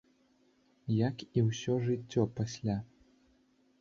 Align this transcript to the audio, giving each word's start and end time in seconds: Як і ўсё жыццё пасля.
Як 1.09 1.21
і 1.39 1.45
ўсё 1.49 1.77
жыццё 1.91 2.21
пасля. 2.41 2.77